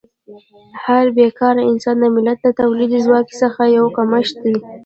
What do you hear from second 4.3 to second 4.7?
دی.